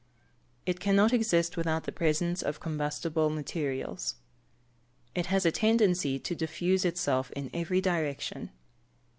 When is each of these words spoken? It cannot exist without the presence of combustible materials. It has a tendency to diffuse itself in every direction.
It 0.65 0.79
cannot 0.79 1.13
exist 1.13 1.55
without 1.55 1.83
the 1.83 1.91
presence 1.91 2.41
of 2.41 2.59
combustible 2.59 3.29
materials. 3.29 4.15
It 5.13 5.27
has 5.27 5.45
a 5.45 5.51
tendency 5.51 6.17
to 6.17 6.33
diffuse 6.33 6.85
itself 6.85 7.29
in 7.33 7.51
every 7.53 7.81
direction. 7.81 8.49